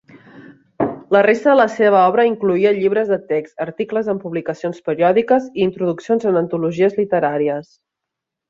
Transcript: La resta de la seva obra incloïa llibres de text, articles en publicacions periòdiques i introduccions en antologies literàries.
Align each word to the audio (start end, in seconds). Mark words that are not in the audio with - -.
La 1.15 1.19
resta 1.25 1.49
de 1.51 1.57
la 1.59 1.67
seva 1.73 1.99
obra 2.13 2.25
incloïa 2.29 2.71
llibres 2.79 3.11
de 3.13 3.19
text, 3.33 3.57
articles 3.67 4.11
en 4.15 4.23
publicacions 4.25 4.83
periòdiques 4.91 5.49
i 5.53 5.65
introduccions 5.69 6.29
en 6.33 6.45
antologies 6.45 7.01
literàries. 7.05 7.71